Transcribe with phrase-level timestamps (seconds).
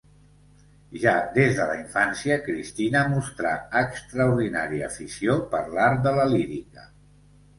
[1.01, 3.51] Ja des de la infància Cristina mostrà
[3.83, 6.87] extraordinària afició per l'art de la lírica.